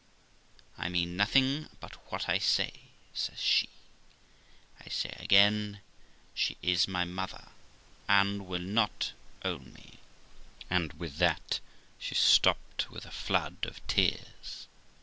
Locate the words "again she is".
5.19-6.87